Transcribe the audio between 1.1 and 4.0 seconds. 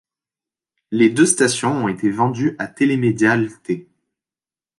deux stations ont été vendues à Télémédia Ltée.